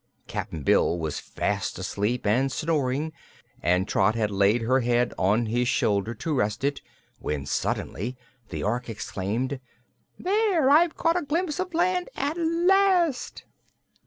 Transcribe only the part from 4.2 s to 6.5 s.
laid her head on his shoulder to